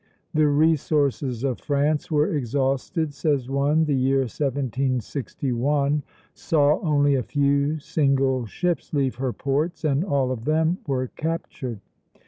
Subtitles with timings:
[0.33, 6.01] "The resources of France were exhausted," says one; "the year 1761
[6.33, 11.81] saw only a few single ships leave her ports, and all of them were captured.